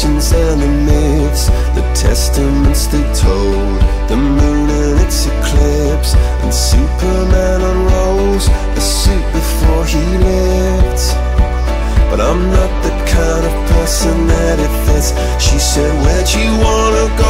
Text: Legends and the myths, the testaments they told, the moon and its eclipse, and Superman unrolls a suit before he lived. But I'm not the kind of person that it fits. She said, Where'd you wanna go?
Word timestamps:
Legends 0.00 0.32
and 0.32 0.62
the 0.62 0.66
myths, 0.66 1.46
the 1.74 1.82
testaments 1.94 2.86
they 2.86 3.02
told, 3.12 3.80
the 4.08 4.16
moon 4.16 4.70
and 4.70 5.00
its 5.00 5.26
eclipse, 5.26 6.14
and 6.42 6.52
Superman 6.52 7.60
unrolls 7.60 8.48
a 8.48 8.80
suit 8.80 9.24
before 9.32 9.84
he 9.84 9.98
lived. 9.98 11.02
But 12.10 12.20
I'm 12.20 12.50
not 12.50 12.82
the 12.82 12.94
kind 13.12 13.44
of 13.44 13.54
person 13.72 14.26
that 14.26 14.58
it 14.58 14.72
fits. 14.86 15.10
She 15.42 15.58
said, 15.58 15.92
Where'd 16.02 16.28
you 16.32 16.50
wanna 16.64 17.06
go? 17.18 17.29